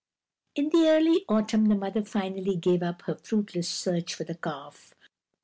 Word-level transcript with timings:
In 0.55 0.71
early 0.73 1.25
autumn 1.29 1.65
the 1.67 1.75
mother 1.75 2.03
finally 2.03 2.55
gave 2.55 2.81
up 2.81 3.03
her 3.03 3.13
fruitless 3.13 3.69
search 3.69 4.15
for 4.15 4.23
the 4.23 4.33
calf. 4.33 4.95